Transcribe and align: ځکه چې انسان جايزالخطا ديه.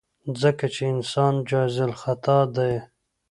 ځکه 0.41 0.65
چې 0.73 0.81
انسان 0.93 1.33
جايزالخطا 1.49 2.37
ديه. 2.55 2.79